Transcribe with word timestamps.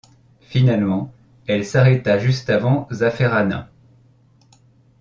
Finalement, 0.39 1.13
elle 1.45 1.63
s'arrêta 1.63 2.17
juste 2.17 2.49
avant 2.49 2.87
Zafferana. 2.91 3.69